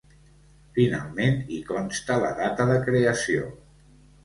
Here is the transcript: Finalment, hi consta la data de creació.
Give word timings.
Finalment, 0.77 1.37
hi 1.51 1.59
consta 1.69 2.17
la 2.25 2.33
data 2.41 2.69
de 2.73 2.81
creació. 2.91 3.49